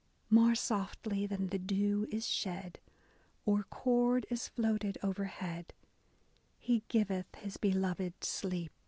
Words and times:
More 0.31 0.55
softly 0.55 1.27
than 1.27 1.49
the 1.49 1.59
dew 1.59 2.07
is 2.09 2.25
shed, 2.27 2.79
Or 3.45 3.65
chord 3.69 4.25
is 4.31 4.47
floated 4.47 4.97
overhead, 5.03 5.73
He 6.57 6.81
giveth 6.89 7.35
His 7.35 7.57
beloved 7.57 8.23
sleep. 8.23 8.71